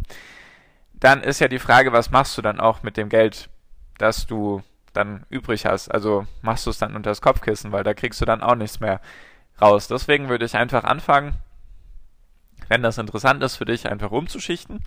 dann 0.94 1.23
ist 1.23 1.40
ja 1.40 1.49
die 1.49 1.59
Frage, 1.59 1.92
was 1.92 2.11
machst 2.11 2.38
du 2.38 2.42
dann 2.42 2.61
auch 2.61 2.83
mit 2.83 2.97
dem 2.97 3.09
Geld, 3.09 3.49
das 3.99 4.26
du 4.26 4.62
dann 4.92 5.25
übrig 5.28 5.66
hast? 5.66 5.88
Also 5.88 6.26
machst 6.42 6.66
du 6.66 6.71
es 6.71 6.78
dann 6.78 6.94
unter 6.94 7.11
das 7.11 7.21
Kopfkissen, 7.21 7.73
weil 7.73 7.85
da 7.85 7.94
kriegst 7.94 8.21
du 8.21 8.25
dann 8.25 8.42
auch 8.42 8.54
nichts 8.54 8.80
mehr 8.80 9.00
raus. 9.61 9.88
Deswegen 9.88 10.28
würde 10.28 10.44
ich 10.44 10.54
einfach 10.54 10.85
anfangen, 10.85 11.35
wenn 12.68 12.83
das 12.83 12.99
interessant 12.99 13.42
ist 13.42 13.56
für 13.56 13.64
dich, 13.64 13.88
einfach 13.88 14.11
umzuschichten. 14.11 14.83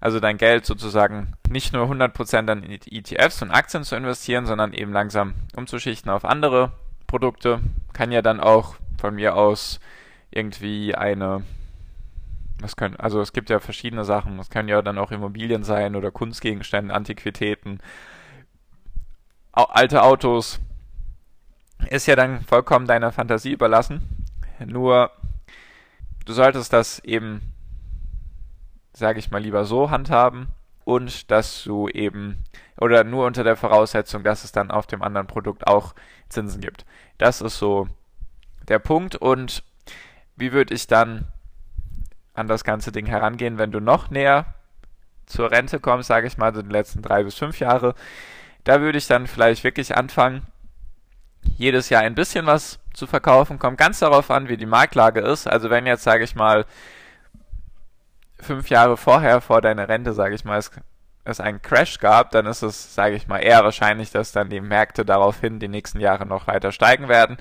Also 0.00 0.20
dein 0.20 0.36
Geld 0.36 0.66
sozusagen 0.66 1.34
nicht 1.48 1.72
nur 1.72 1.86
100% 1.86 2.50
an 2.50 2.62
ETFs 2.64 3.42
und 3.42 3.50
Aktien 3.50 3.82
zu 3.84 3.96
investieren, 3.96 4.46
sondern 4.46 4.72
eben 4.72 4.92
langsam 4.92 5.34
umzuschichten 5.56 6.10
auf 6.10 6.24
andere 6.24 6.72
Produkte. 7.06 7.60
Kann 7.92 8.12
ja 8.12 8.22
dann 8.22 8.40
auch 8.40 8.76
von 9.00 9.14
mir 9.14 9.36
aus 9.36 9.80
irgendwie 10.30 10.94
eine, 10.94 11.44
was 12.60 12.76
können, 12.76 12.96
also 12.96 13.20
es 13.20 13.32
gibt 13.32 13.48
ja 13.48 13.58
verschiedene 13.58 14.04
Sachen, 14.04 14.38
es 14.38 14.50
können 14.50 14.68
ja 14.68 14.82
dann 14.82 14.98
auch 14.98 15.12
Immobilien 15.12 15.64
sein 15.64 15.96
oder 15.96 16.10
Kunstgegenstände, 16.10 16.94
Antiquitäten, 16.94 17.80
alte 19.52 20.02
Autos, 20.02 20.60
ist 21.88 22.06
ja 22.06 22.16
dann 22.16 22.42
vollkommen 22.42 22.86
deiner 22.86 23.12
Fantasie 23.12 23.52
überlassen. 23.52 24.26
Nur 24.64 25.10
du 26.24 26.32
solltest 26.32 26.72
das 26.72 26.98
eben, 27.00 27.40
sage 28.96 29.18
ich 29.18 29.30
mal, 29.30 29.42
lieber 29.42 29.66
so 29.66 29.90
handhaben 29.90 30.48
und 30.84 31.30
dass 31.30 31.64
du 31.64 31.88
eben, 31.88 32.42
oder 32.80 33.04
nur 33.04 33.26
unter 33.26 33.44
der 33.44 33.56
Voraussetzung, 33.56 34.24
dass 34.24 34.42
es 34.42 34.52
dann 34.52 34.70
auf 34.70 34.86
dem 34.86 35.02
anderen 35.02 35.26
Produkt 35.26 35.66
auch 35.66 35.94
Zinsen 36.30 36.62
gibt. 36.62 36.86
Das 37.18 37.42
ist 37.42 37.58
so 37.58 37.88
der 38.68 38.78
Punkt 38.78 39.14
und 39.14 39.62
wie 40.36 40.52
würde 40.52 40.74
ich 40.74 40.86
dann 40.86 41.28
an 42.32 42.48
das 42.48 42.64
ganze 42.64 42.90
Ding 42.90 43.06
herangehen, 43.06 43.58
wenn 43.58 43.70
du 43.70 43.80
noch 43.80 44.10
näher 44.10 44.54
zur 45.26 45.50
Rente 45.50 45.78
kommst, 45.78 46.08
sage 46.08 46.26
ich 46.26 46.38
mal, 46.38 46.54
so 46.54 46.62
die 46.62 46.72
letzten 46.72 47.02
drei 47.02 47.22
bis 47.22 47.34
fünf 47.34 47.58
Jahre. 47.58 47.94
Da 48.64 48.80
würde 48.80 48.98
ich 48.98 49.06
dann 49.06 49.26
vielleicht 49.26 49.62
wirklich 49.62 49.94
anfangen, 49.94 50.46
jedes 51.58 51.90
Jahr 51.90 52.02
ein 52.02 52.14
bisschen 52.14 52.46
was 52.46 52.78
zu 52.94 53.06
verkaufen. 53.06 53.58
Kommt 53.58 53.78
ganz 53.78 53.98
darauf 53.98 54.30
an, 54.30 54.48
wie 54.48 54.56
die 54.56 54.66
Marktlage 54.66 55.20
ist. 55.20 55.46
Also 55.46 55.68
wenn 55.70 55.86
jetzt, 55.86 56.02
sage 56.02 56.24
ich 56.24 56.34
mal, 56.34 56.64
fünf 58.40 58.68
Jahre 58.68 58.96
vorher, 58.96 59.40
vor 59.40 59.60
deiner 59.60 59.88
Rente, 59.88 60.12
sage 60.12 60.34
ich 60.34 60.44
mal, 60.44 60.58
es, 60.58 60.70
es 61.24 61.40
einen 61.40 61.62
Crash 61.62 61.98
gab, 61.98 62.30
dann 62.30 62.46
ist 62.46 62.62
es, 62.62 62.94
sage 62.94 63.16
ich 63.16 63.28
mal, 63.28 63.38
eher 63.38 63.64
wahrscheinlich, 63.64 64.10
dass 64.10 64.32
dann 64.32 64.50
die 64.50 64.60
Märkte 64.60 65.04
daraufhin 65.04 65.58
die 65.58 65.68
nächsten 65.68 66.00
Jahre 66.00 66.26
noch 66.26 66.46
weiter 66.46 66.72
steigen 66.72 67.08
werden. 67.08 67.36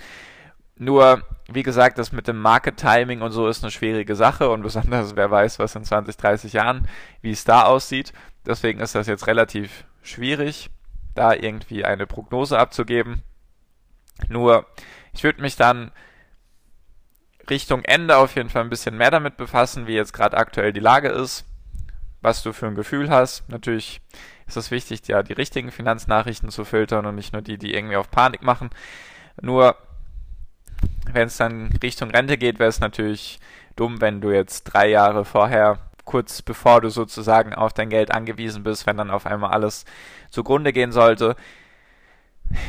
Nur, 0.77 1.23
wie 1.47 1.63
gesagt, 1.63 1.97
das 1.97 2.11
mit 2.11 2.27
dem 2.27 2.41
Market 2.41 2.77
Timing 2.77 3.21
und 3.21 3.31
so 3.31 3.47
ist 3.47 3.63
eine 3.63 3.71
schwierige 3.71 4.15
Sache 4.15 4.49
und 4.49 4.61
besonders 4.61 5.15
wer 5.15 5.31
weiß, 5.31 5.59
was 5.59 5.75
in 5.75 5.85
20, 5.85 6.17
30 6.17 6.53
Jahren, 6.53 6.87
wie 7.21 7.31
es 7.31 7.45
da 7.45 7.63
aussieht. 7.63 8.11
Deswegen 8.45 8.79
ist 8.81 8.95
das 8.95 9.07
jetzt 9.07 9.27
relativ 9.27 9.85
schwierig, 10.01 10.69
da 11.13 11.33
irgendwie 11.33 11.85
eine 11.85 12.05
Prognose 12.07 12.59
abzugeben. 12.59 13.23
Nur, 14.27 14.65
ich 15.13 15.23
würde 15.23 15.41
mich 15.41 15.55
dann 15.55 15.91
Richtung 17.49 17.83
Ende 17.83 18.17
auf 18.17 18.35
jeden 18.35 18.49
Fall 18.49 18.63
ein 18.63 18.69
bisschen 18.69 18.97
mehr 18.97 19.11
damit 19.11 19.37
befassen, 19.37 19.87
wie 19.87 19.95
jetzt 19.95 20.13
gerade 20.13 20.37
aktuell 20.37 20.73
die 20.73 20.79
Lage 20.79 21.09
ist, 21.09 21.45
was 22.21 22.43
du 22.43 22.53
für 22.53 22.67
ein 22.67 22.75
Gefühl 22.75 23.09
hast. 23.09 23.47
Natürlich 23.49 24.01
ist 24.47 24.57
es 24.57 24.71
wichtig, 24.71 25.07
ja, 25.07 25.23
die 25.23 25.33
richtigen 25.33 25.71
Finanznachrichten 25.71 26.49
zu 26.49 26.65
filtern 26.65 27.05
und 27.05 27.15
nicht 27.15 27.33
nur 27.33 27.41
die, 27.41 27.57
die 27.57 27.73
irgendwie 27.73 27.95
auf 27.95 28.11
Panik 28.11 28.41
machen. 28.41 28.69
Nur, 29.41 29.75
wenn 31.11 31.27
es 31.27 31.37
dann 31.37 31.71
Richtung 31.81 32.11
Rente 32.11 32.37
geht, 32.37 32.59
wäre 32.59 32.69
es 32.69 32.79
natürlich 32.79 33.39
dumm, 33.75 34.01
wenn 34.01 34.21
du 34.21 34.31
jetzt 34.31 34.63
drei 34.65 34.87
Jahre 34.87 35.25
vorher, 35.25 35.79
kurz 36.05 36.41
bevor 36.41 36.81
du 36.81 36.89
sozusagen 36.89 37.53
auf 37.53 37.73
dein 37.73 37.89
Geld 37.89 38.11
angewiesen 38.11 38.63
bist, 38.63 38.85
wenn 38.85 38.97
dann 38.97 39.11
auf 39.11 39.25
einmal 39.25 39.51
alles 39.51 39.85
zugrunde 40.29 40.71
gehen 40.71 40.91
sollte, 40.91 41.35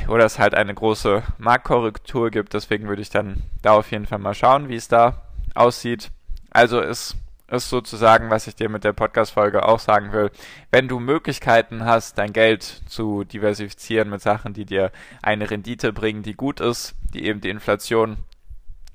oder 0.08 0.24
es 0.24 0.38
halt 0.38 0.54
eine 0.54 0.74
große 0.74 1.22
Marktkorrektur 1.38 2.30
gibt. 2.30 2.54
Deswegen 2.54 2.88
würde 2.88 3.02
ich 3.02 3.10
dann 3.10 3.42
da 3.62 3.72
auf 3.72 3.90
jeden 3.90 4.06
Fall 4.06 4.18
mal 4.18 4.34
schauen, 4.34 4.68
wie 4.68 4.76
es 4.76 4.88
da 4.88 5.22
aussieht. 5.54 6.10
Also 6.50 6.80
ist, 6.80 7.16
ist 7.48 7.68
sozusagen, 7.68 8.30
was 8.30 8.46
ich 8.46 8.56
dir 8.56 8.68
mit 8.68 8.84
der 8.84 8.92
Podcast-Folge 8.92 9.66
auch 9.66 9.78
sagen 9.78 10.12
will, 10.12 10.30
wenn 10.70 10.88
du 10.88 10.98
Möglichkeiten 10.98 11.84
hast, 11.84 12.18
dein 12.18 12.32
Geld 12.32 12.62
zu 12.88 13.24
diversifizieren 13.24 14.10
mit 14.10 14.22
Sachen, 14.22 14.52
die 14.52 14.64
dir 14.64 14.90
eine 15.22 15.50
Rendite 15.50 15.92
bringen, 15.92 16.22
die 16.22 16.34
gut 16.34 16.60
ist, 16.60 16.94
die 17.14 17.24
eben 17.24 17.40
die 17.40 17.50
Inflation 17.50 18.18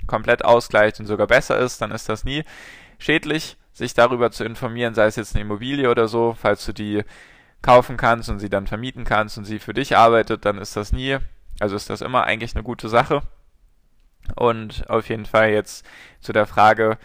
komplett 0.08 0.44
ausgleicht 0.44 1.00
und 1.00 1.06
sogar 1.06 1.28
besser 1.28 1.58
ist, 1.60 1.82
dann 1.82 1.92
ist 1.92 2.10
das 2.10 2.24
nie 2.24 2.44
schädlich, 2.98 3.58
sich 3.74 3.94
darüber 3.94 4.32
zu 4.32 4.44
informieren, 4.44 4.94
sei 4.94 5.06
es 5.06 5.16
jetzt 5.16 5.36
eine 5.36 5.44
Immobilie 5.44 5.90
oder 5.90 6.08
so, 6.08 6.36
falls 6.40 6.66
du 6.66 6.74
die 6.74 7.04
kaufen 7.62 7.98
kannst 7.98 8.30
und 8.30 8.40
sie 8.40 8.50
dann 8.50 8.68
vermieten 8.68 9.04
kannst 9.04 9.38
und 9.38 9.46
sie 9.46 9.60
für 9.60 9.74
dich 9.74 9.96
arbeitet, 9.96 10.46
dann 10.46 10.58
ist 10.58 10.76
das 10.76 10.92
nie, 10.92 11.18
also 11.60 11.76
ist 11.76 11.90
das 11.90 12.02
immer 12.02 12.24
eigentlich 12.24 12.56
eine 12.56 12.64
gute 12.64 12.90
Sache. 12.90 13.22
Und 14.36 14.90
auf 14.90 15.10
jeden 15.10 15.26
Fall 15.26 15.50
jetzt 15.50 15.86
zu 16.20 16.34
der 16.34 16.46
Frage, 16.46 16.98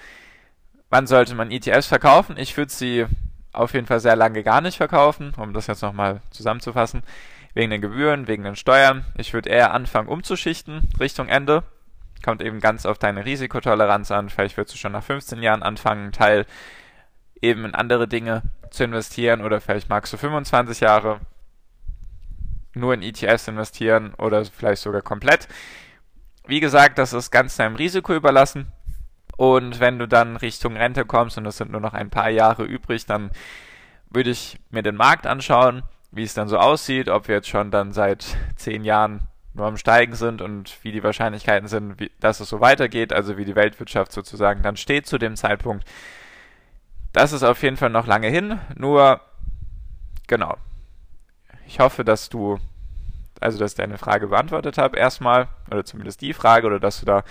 wann 0.91 1.07
sollte 1.07 1.35
man 1.35 1.51
ETFs 1.51 1.87
verkaufen? 1.87 2.37
Ich 2.39 2.57
würde 2.57 2.73
sie 2.73 3.07
auf 3.53 3.75
jeden 3.75 3.87
Fall 3.87 4.01
sehr 4.01 4.17
lange 4.17 4.43
gar 4.43 4.61
nicht 4.61 4.77
verkaufen, 4.77 5.33
um 5.37 5.53
das 5.53 5.67
jetzt 5.67 5.83
nochmal 5.83 6.21
zusammenzufassen. 6.31 7.03
Wegen 7.55 7.71
den 7.71 7.81
Gebühren, 7.81 8.29
wegen 8.29 8.45
den 8.45 8.55
Steuern. 8.55 9.07
Ich 9.17 9.33
würde 9.33 9.49
eher 9.49 9.73
anfangen 9.73 10.09
umzuschichten 10.09 10.91
Richtung 11.01 11.29
Ende. 11.29 11.63
Kommt 12.23 12.43
eben 12.43 12.61
ganz 12.61 12.85
auf 12.85 12.99
deine 12.99 13.25
Risikotoleranz 13.25 14.11
an. 14.11 14.29
Vielleicht 14.29 14.59
würdest 14.59 14.75
du 14.75 14.79
schon 14.79 14.93
nach 14.93 15.03
15 15.03 15.43
Jahren 15.43 15.63
anfangen, 15.63 16.13
Teil 16.13 16.45
eben 17.40 17.64
in 17.64 17.75
andere 17.75 18.09
Dinge 18.09 18.43
zu 18.71 18.85
investieren 18.85 19.43
oder 19.43 19.61
vielleicht 19.61 19.88
magst 19.88 20.12
du 20.12 20.16
25 20.16 20.81
Jahre 20.81 21.21
nur 22.75 22.95
in 22.95 23.02
ETFs 23.02 23.49
investieren 23.49 24.14
oder 24.14 24.45
vielleicht 24.45 24.83
sogar 24.83 25.02
komplett. 25.02 25.49
Wie 26.47 26.61
gesagt, 26.61 26.99
das 26.99 27.12
ist 27.12 27.31
ganz 27.31 27.57
deinem 27.57 27.76
Risiko 27.76 28.14
überlassen. 28.14 28.69
Und 29.37 29.81
wenn 29.81 29.99
du 29.99 30.07
dann 30.07 30.37
Richtung 30.37 30.76
Rente 30.76 31.05
kommst 31.05 31.37
und 31.37 31.47
es 31.47 31.59
sind 31.59 31.71
nur 31.71 31.81
noch 31.81 31.93
ein 31.93 32.11
paar 32.11 32.31
Jahre 32.31 32.64
übrig, 32.64 33.05
dann 33.07 33.31
würde 34.09 34.31
ich 34.31 34.59
mir 34.71 34.83
den 34.83 34.97
Markt 34.97 35.26
anschauen, 35.26 35.83
wie 36.11 36.23
es 36.23 36.35
dann 36.35 36.49
so 36.49 36.59
aussieht, 36.59 37.09
ob 37.09 37.28
wir 37.28 37.37
jetzt 37.37 37.49
schon 37.49 37.71
dann 37.71 37.93
seit 37.93 38.37
zehn 38.57 38.85
Jahren 38.85 39.28
nur 39.52 39.66
am 39.66 39.76
Steigen 39.76 40.14
sind 40.14 40.40
und 40.40 40.83
wie 40.83 40.93
die 40.93 41.02
Wahrscheinlichkeiten 41.02 41.69
sind, 41.69 42.11
dass 42.21 42.40
es 42.40 42.49
so 42.49 42.61
weitergeht, 42.61 43.12
also 43.12 43.37
wie 43.37 43.45
die 43.45 43.57
Weltwirtschaft 43.57 44.12
sozusagen 44.12 44.62
dann 44.62 44.76
steht 44.76 45.07
zu 45.07 45.19
dem 45.19 45.37
Zeitpunkt. 45.37 45.85
Das 47.17 47.33
ist 47.33 47.45
auf 47.45 47.63
jeden 47.63 47.79
Fall 47.79 47.89
noch 47.89 48.07
lange 48.07 48.29
hin, 48.29 48.61
nur 48.75 49.23
genau. 50.27 50.59
Ich 51.67 51.81
hoffe, 51.81 52.05
dass 52.05 52.29
du, 52.29 52.59
also 53.41 53.59
dass 53.59 53.75
deine 53.75 53.97
Frage 53.97 54.27
beantwortet 54.27 54.77
habe 54.77 54.99
erstmal, 54.99 55.49
oder 55.71 55.87
zumindest 55.87 56.21
die 56.21 56.35
Frage, 56.35 56.67
oder 56.67 56.79
dass 56.79 57.01
du 57.01 57.07
da 57.07 57.25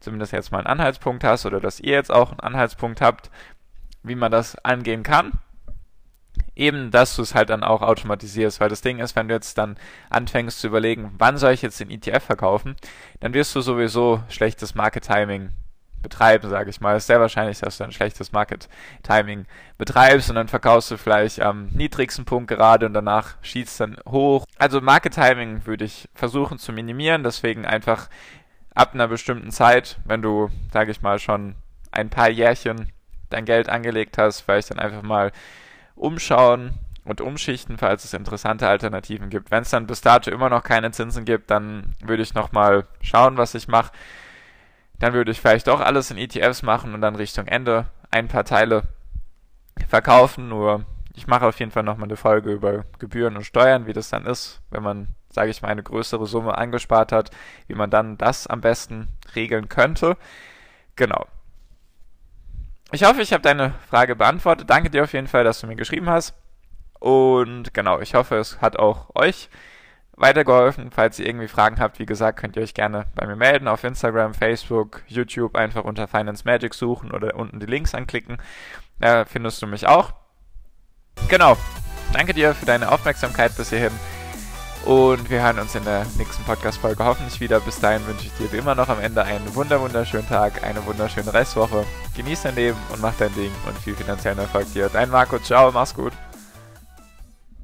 zumindest 0.00 0.32
jetzt 0.32 0.50
mal 0.50 0.58
einen 0.58 0.66
Anhaltspunkt 0.66 1.22
hast, 1.22 1.46
oder 1.46 1.60
dass 1.60 1.78
ihr 1.78 1.92
jetzt 1.92 2.10
auch 2.10 2.30
einen 2.32 2.40
Anhaltspunkt 2.40 3.00
habt, 3.00 3.30
wie 4.02 4.16
man 4.16 4.32
das 4.32 4.56
angehen 4.64 5.04
kann. 5.04 5.38
Eben, 6.56 6.90
dass 6.90 7.14
du 7.14 7.22
es 7.22 7.36
halt 7.36 7.50
dann 7.50 7.62
auch 7.62 7.82
automatisierst, 7.82 8.58
weil 8.58 8.70
das 8.70 8.80
Ding 8.80 8.98
ist, 8.98 9.14
wenn 9.14 9.28
du 9.28 9.34
jetzt 9.34 9.56
dann 9.56 9.76
anfängst 10.10 10.58
zu 10.58 10.66
überlegen, 10.66 11.14
wann 11.16 11.38
soll 11.38 11.52
ich 11.52 11.62
jetzt 11.62 11.78
den 11.78 11.92
ETF 11.92 12.24
verkaufen, 12.24 12.74
dann 13.20 13.34
wirst 13.34 13.54
du 13.54 13.60
sowieso 13.60 14.20
schlechtes 14.30 14.74
Market 14.74 15.04
Timing 15.04 15.50
betreiben, 16.02 16.48
sage 16.48 16.70
ich 16.70 16.80
mal. 16.80 16.96
Es 16.96 17.04
ist 17.04 17.06
sehr 17.08 17.20
wahrscheinlich, 17.20 17.60
dass 17.60 17.78
du 17.78 17.84
ein 17.84 17.92
schlechtes 17.92 18.32
Market-Timing 18.32 19.46
betreibst 19.76 20.30
und 20.30 20.36
dann 20.36 20.48
verkaufst 20.48 20.90
du 20.90 20.96
vielleicht 20.96 21.40
am 21.40 21.66
niedrigsten 21.68 22.24
Punkt 22.24 22.48
gerade 22.48 22.86
und 22.86 22.94
danach 22.94 23.36
schießt 23.42 23.80
dann 23.80 23.96
hoch. 24.08 24.44
Also 24.58 24.80
Market-Timing 24.80 25.66
würde 25.66 25.84
ich 25.84 26.08
versuchen 26.14 26.58
zu 26.58 26.72
minimieren, 26.72 27.24
deswegen 27.24 27.64
einfach 27.66 28.08
ab 28.74 28.94
einer 28.94 29.08
bestimmten 29.08 29.50
Zeit, 29.50 29.98
wenn 30.04 30.22
du, 30.22 30.50
sage 30.72 30.90
ich 30.90 31.02
mal, 31.02 31.18
schon 31.18 31.56
ein 31.90 32.10
paar 32.10 32.28
Jährchen 32.28 32.92
dein 33.30 33.44
Geld 33.44 33.68
angelegt 33.68 34.18
hast, 34.18 34.40
vielleicht 34.40 34.70
dann 34.70 34.78
einfach 34.78 35.02
mal 35.02 35.32
umschauen 35.96 36.74
und 37.04 37.20
umschichten, 37.20 37.78
falls 37.78 38.04
es 38.04 38.14
interessante 38.14 38.68
Alternativen 38.68 39.30
gibt. 39.30 39.50
Wenn 39.50 39.62
es 39.62 39.70
dann 39.70 39.86
bis 39.86 40.00
dato 40.00 40.30
immer 40.30 40.48
noch 40.50 40.62
keine 40.62 40.90
Zinsen 40.92 41.24
gibt, 41.24 41.50
dann 41.50 41.94
würde 42.00 42.22
ich 42.22 42.34
nochmal 42.34 42.84
schauen, 43.00 43.36
was 43.36 43.54
ich 43.54 43.66
mache 43.66 43.92
dann 44.98 45.12
würde 45.12 45.30
ich 45.30 45.40
vielleicht 45.40 45.66
doch 45.66 45.80
alles 45.80 46.10
in 46.10 46.18
ETFs 46.18 46.62
machen 46.62 46.94
und 46.94 47.00
dann 47.00 47.16
Richtung 47.16 47.46
Ende 47.46 47.86
ein 48.10 48.28
paar 48.28 48.44
Teile 48.44 48.84
verkaufen. 49.88 50.48
Nur 50.48 50.84
ich 51.14 51.26
mache 51.26 51.46
auf 51.46 51.58
jeden 51.58 51.70
Fall 51.70 51.82
nochmal 51.82 52.08
eine 52.08 52.16
Folge 52.16 52.52
über 52.52 52.84
Gebühren 52.98 53.36
und 53.36 53.44
Steuern, 53.44 53.86
wie 53.86 53.92
das 53.92 54.08
dann 54.10 54.26
ist, 54.26 54.60
wenn 54.70 54.82
man, 54.82 55.08
sage 55.30 55.50
ich 55.50 55.62
mal, 55.62 55.68
eine 55.68 55.82
größere 55.82 56.26
Summe 56.26 56.56
angespart 56.56 57.12
hat, 57.12 57.30
wie 57.66 57.74
man 57.74 57.90
dann 57.90 58.18
das 58.18 58.46
am 58.46 58.60
besten 58.60 59.08
regeln 59.34 59.68
könnte. 59.68 60.16
Genau. 60.96 61.26
Ich 62.90 63.04
hoffe, 63.04 63.20
ich 63.20 63.32
habe 63.32 63.42
deine 63.42 63.74
Frage 63.88 64.16
beantwortet. 64.16 64.70
Danke 64.70 64.90
dir 64.90 65.04
auf 65.04 65.12
jeden 65.12 65.26
Fall, 65.26 65.44
dass 65.44 65.60
du 65.60 65.66
mir 65.66 65.76
geschrieben 65.76 66.08
hast. 66.08 66.34
Und 66.98 67.74
genau, 67.74 68.00
ich 68.00 68.14
hoffe, 68.14 68.36
es 68.36 68.60
hat 68.60 68.78
auch 68.78 69.14
euch 69.14 69.48
weitergeholfen. 70.20 70.90
Falls 70.90 71.18
ihr 71.18 71.26
irgendwie 71.26 71.48
Fragen 71.48 71.80
habt, 71.80 71.98
wie 71.98 72.06
gesagt, 72.06 72.38
könnt 72.38 72.56
ihr 72.56 72.62
euch 72.62 72.74
gerne 72.74 73.06
bei 73.14 73.26
mir 73.26 73.36
melden 73.36 73.68
auf 73.68 73.84
Instagram, 73.84 74.34
Facebook, 74.34 75.02
YouTube 75.06 75.56
einfach 75.56 75.84
unter 75.84 76.08
Finance 76.08 76.44
Magic 76.44 76.74
suchen 76.74 77.12
oder 77.12 77.36
unten 77.36 77.60
die 77.60 77.66
Links 77.66 77.94
anklicken. 77.94 78.38
Da 79.00 79.24
findest 79.24 79.62
du 79.62 79.66
mich 79.66 79.86
auch. 79.86 80.12
Genau. 81.28 81.56
Danke 82.12 82.32
dir 82.32 82.54
für 82.54 82.66
deine 82.66 82.90
Aufmerksamkeit 82.90 83.56
bis 83.56 83.70
hierhin. 83.70 83.92
Und 84.84 85.28
wir 85.28 85.42
hören 85.42 85.58
uns 85.58 85.74
in 85.74 85.84
der 85.84 86.06
nächsten 86.16 86.42
Podcast-Folge 86.44 87.04
hoffentlich 87.04 87.40
wieder. 87.40 87.60
Bis 87.60 87.80
dahin 87.80 88.06
wünsche 88.06 88.26
ich 88.26 88.32
dir 88.34 88.50
wie 88.52 88.56
immer 88.56 88.74
noch 88.74 88.88
am 88.88 89.00
Ende 89.00 89.22
einen 89.22 89.54
wunder 89.54 89.80
wunderschönen 89.80 90.28
Tag, 90.28 90.64
eine 90.64 90.84
wunderschöne 90.86 91.32
Restwoche. 91.32 91.84
Genieß 92.16 92.42
dein 92.42 92.54
Leben 92.54 92.78
und 92.92 93.02
mach 93.02 93.14
dein 93.18 93.34
Ding 93.34 93.50
und 93.66 93.76
viel 93.78 93.94
finanziellen 93.94 94.38
Erfolg 94.38 94.72
dir. 94.72 94.88
Dein 94.88 95.10
Marco, 95.10 95.38
ciao, 95.38 95.70
mach's 95.72 95.94
gut. 95.94 96.12